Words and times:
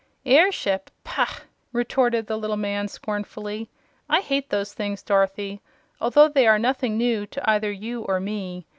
"Airship? 0.25 0.89
Pah!" 1.03 1.41
retorted 1.71 2.25
the 2.25 2.35
little 2.35 2.57
man, 2.57 2.87
scornfully. 2.87 3.69
"I 4.09 4.21
hate 4.21 4.49
those 4.49 4.73
things, 4.73 5.03
Dorothy, 5.03 5.61
although 5.99 6.27
they 6.27 6.47
are 6.47 6.57
nothing 6.57 6.97
new 6.97 7.27
to 7.27 7.47
either 7.47 7.71
you 7.71 8.01
or 8.01 8.19
me. 8.19 8.65